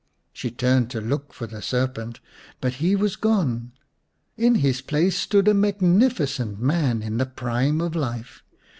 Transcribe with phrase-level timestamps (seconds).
[0.33, 2.21] She turned to look for the serpent,
[2.59, 3.71] but he was gone.
[4.35, 8.41] In his place stood a magnificent man in the prime of life.